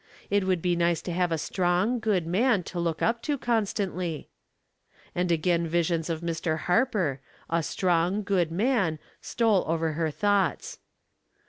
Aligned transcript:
It 0.31 0.45
would 0.47 0.63
be 0.63 0.75
nice 0.75 0.99
to 1.03 1.11
have 1.11 1.31
a 1.31 1.37
strong, 1.37 1.99
good 1.99 2.25
man 2.25 2.63
to 2.63 2.79
look 2.79 3.03
up 3.03 3.21
to 3.21 3.37
constantly. 3.37 4.29
'* 4.71 5.13
And 5.13 5.31
again 5.31 5.67
visions 5.67 6.09
of 6.09 6.21
Mr. 6.21 6.61
Harper, 6.61 7.19
a 7.51 7.61
"strong, 7.61 8.23
good 8.23 8.51
man," 8.51 8.97
stole 9.21 9.63
over 9.67 9.91
her 9.91 10.09
thoughts. 10.09 10.79